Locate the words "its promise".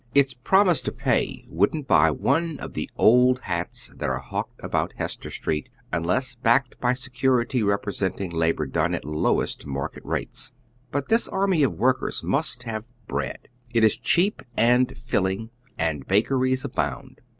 0.15-0.81